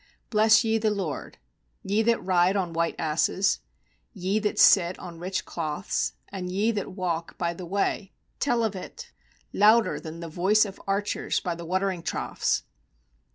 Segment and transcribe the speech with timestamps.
[0.31, 1.33] Bless ye the LORD.
[1.87, 3.59] 10 Ye that ride on white asses,
[4.15, 8.75] Ye that sit on rich cloths, And ye that walk by the way, tell of
[8.75, 9.11] it;
[9.53, 12.63] "Louder than the voice of archers, by the watering troughs!